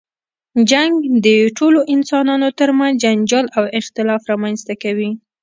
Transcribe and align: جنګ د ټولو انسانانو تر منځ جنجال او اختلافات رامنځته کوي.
جنګ 0.71 0.93
د 1.25 1.27
ټولو 1.57 1.79
انسانانو 1.93 2.49
تر 2.59 2.69
منځ 2.77 2.93
جنجال 3.03 3.45
او 3.57 3.63
اختلافات 3.79 4.29
رامنځته 4.33 4.73
کوي. 4.83 5.11